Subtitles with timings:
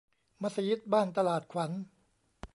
[0.41, 1.71] มัสยิดบ้านตลาดขวัญ